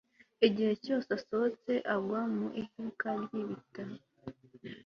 igihe 0.47 0.73
cyose 0.83 1.09
asohotse, 1.17 1.71
agwa 1.93 2.21
mu 2.35 2.47
iduka 2.61 3.07
ryibitabo 3.23 3.95